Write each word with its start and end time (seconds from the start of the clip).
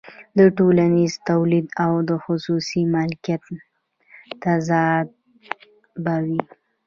د 0.37 0.39
ټولنیز 0.57 1.11
تولید 1.29 1.65
او 1.83 1.93
خصوصي 2.23 2.81
مالکیت 2.95 3.43
تضاد 4.43 5.07
به 6.03 6.15
وي 6.25 6.41